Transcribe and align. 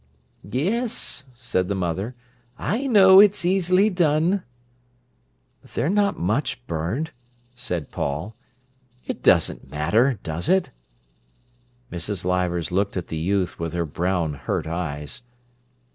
"Yes," 0.49 1.25
said 1.35 1.67
the 1.67 1.75
mother, 1.75 2.15
"I 2.57 2.87
know 2.87 3.19
it's 3.19 3.45
easily 3.45 3.91
done." 3.91 4.41
"They're 5.75 5.91
not 5.91 6.17
much 6.17 6.65
burned," 6.65 7.11
said 7.53 7.91
Paul. 7.91 8.35
"It 9.05 9.21
doesn't 9.21 9.69
matter, 9.69 10.17
does 10.23 10.49
it?" 10.49 10.71
Mrs. 11.91 12.25
Leivers 12.25 12.71
looked 12.71 12.97
at 12.97 13.09
the 13.09 13.17
youth 13.17 13.59
with 13.59 13.73
her 13.73 13.85
brown, 13.85 14.33
hurt 14.33 14.65
eyes. 14.65 15.21